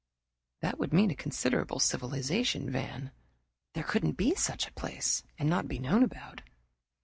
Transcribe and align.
"That 0.61 0.79
would 0.79 0.93
mean 0.93 1.11
a 1.11 1.15
considerable 1.15 1.77
civilization, 1.79 2.71
Van. 2.71 3.11
There 3.75 3.83
couldn't 3.83 4.13
be 4.17 4.33
such 4.33 4.65
a 4.67 4.73
place 4.73 5.21
and 5.37 5.47
not 5.47 5.67
known 5.67 6.01
about." 6.01 6.41